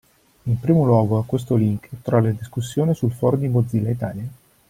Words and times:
In 0.45 0.59
primo 0.59 0.83
luogo 0.83 1.19
a 1.19 1.25
questo 1.25 1.53
link 1.53 1.87
trovi 2.01 2.25
la 2.25 2.31
discussione 2.31 2.95
sul 2.95 3.11
forum 3.11 3.39
di 3.41 3.47
Mozilla 3.49 3.91
Italia. 3.91 4.25